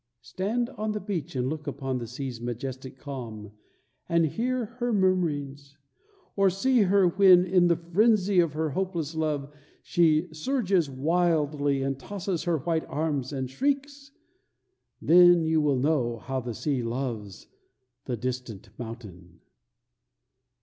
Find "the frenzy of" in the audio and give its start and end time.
7.67-8.53